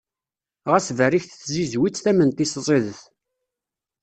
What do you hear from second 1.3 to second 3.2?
tzizwit, tament-is ẓidet.